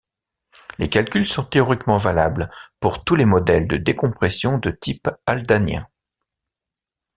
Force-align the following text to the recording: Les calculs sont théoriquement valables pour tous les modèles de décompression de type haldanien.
Les 0.79 0.89
calculs 0.89 1.27
sont 1.27 1.43
théoriquement 1.45 1.99
valables 1.99 2.49
pour 2.79 3.03
tous 3.03 3.13
les 3.15 3.25
modèles 3.25 3.67
de 3.67 3.77
décompression 3.77 4.57
de 4.57 4.71
type 4.71 5.07
haldanien. 5.27 5.87